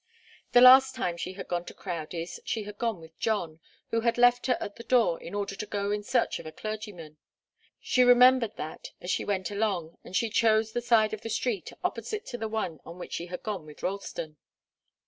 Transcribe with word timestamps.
The 0.53 0.61
last 0.61 0.95
time 0.95 1.15
she 1.15 1.33
had 1.33 1.47
gone 1.47 1.63
to 1.65 1.75
Crowdie's 1.75 2.39
she 2.43 2.63
had 2.63 2.79
gone 2.79 2.99
with 2.99 3.19
John, 3.19 3.59
who 3.91 4.01
had 4.01 4.17
left 4.17 4.47
her 4.47 4.57
at 4.59 4.75
the 4.75 4.83
door 4.83 5.21
in 5.21 5.35
order 5.35 5.53
to 5.55 5.65
go 5.67 5.91
in 5.91 6.01
search 6.01 6.39
of 6.39 6.47
a 6.47 6.51
clergyman. 6.51 7.17
She 7.79 8.03
remembered 8.03 8.55
that, 8.55 8.93
as 8.99 9.11
she 9.11 9.23
went 9.23 9.51
along, 9.51 9.99
and 10.03 10.15
she 10.15 10.31
chose 10.31 10.71
the 10.71 10.81
side 10.81 11.13
of 11.13 11.21
the 11.21 11.29
street 11.29 11.71
opposite 11.83 12.25
to 12.33 12.37
the 12.39 12.49
one 12.49 12.79
on 12.83 12.97
which 12.97 13.13
she 13.13 13.27
had 13.27 13.43
gone 13.43 13.63
with 13.67 13.83
Ralston. 13.83 14.37